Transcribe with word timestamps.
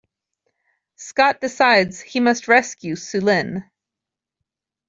Scott 0.95 1.41
decides 1.41 2.01
he 2.01 2.19
must 2.19 2.47
rescue 2.47 2.95
Sulin. 2.95 3.69